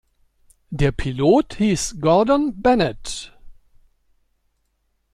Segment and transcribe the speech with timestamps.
[0.71, 3.31] Der Pilot hieß Gordon Bennett.